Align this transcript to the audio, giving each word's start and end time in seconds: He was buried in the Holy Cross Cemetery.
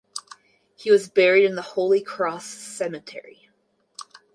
He 0.75 0.89
was 0.89 1.09
buried 1.09 1.45
in 1.45 1.53
the 1.53 1.61
Holy 1.61 2.01
Cross 2.01 2.45
Cemetery. 2.47 3.51